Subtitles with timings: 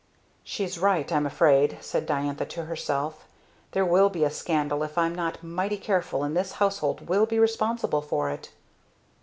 [0.43, 3.27] "She's right, I'm afraid!" said Diantha to herself
[3.73, 7.37] "there will be a scandal if I'm not mighty careful and this household will be
[7.37, 8.49] responsible for it!"